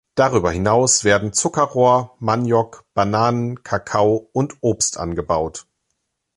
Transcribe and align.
Darüber 0.15 0.49
hinaus 0.49 1.03
werden 1.03 1.31
Zuckerrohr, 1.31 2.15
Maniok, 2.17 2.85
Bananen, 2.95 3.61
Kakao 3.61 4.29
und 4.33 4.57
Obst 4.61 4.97
angebaut. 4.97 5.67